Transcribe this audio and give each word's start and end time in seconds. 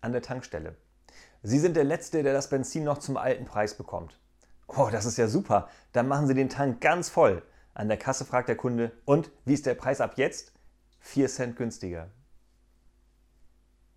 an 0.00 0.12
der 0.12 0.22
Tankstelle. 0.22 0.76
Sie 1.42 1.58
sind 1.58 1.76
der 1.76 1.84
Letzte, 1.84 2.22
der 2.22 2.32
das 2.32 2.50
Benzin 2.50 2.84
noch 2.84 2.98
zum 2.98 3.16
alten 3.16 3.44
Preis 3.44 3.74
bekommt. 3.74 4.18
Oh, 4.66 4.88
das 4.90 5.04
ist 5.04 5.18
ja 5.18 5.26
super. 5.26 5.68
Dann 5.92 6.08
machen 6.08 6.26
Sie 6.26 6.34
den 6.34 6.48
Tank 6.48 6.80
ganz 6.80 7.08
voll. 7.08 7.42
An 7.74 7.88
der 7.88 7.96
Kasse 7.96 8.24
fragt 8.24 8.48
der 8.48 8.56
Kunde, 8.56 8.92
und 9.04 9.30
wie 9.44 9.54
ist 9.54 9.66
der 9.66 9.74
Preis 9.74 10.00
ab 10.00 10.14
jetzt? 10.16 10.52
4 11.00 11.28
Cent 11.28 11.56
günstiger. 11.56 12.10